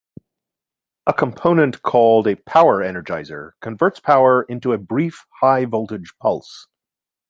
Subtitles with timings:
[1.05, 6.65] A component called a power energizer converts power into a brief high voltage pulse.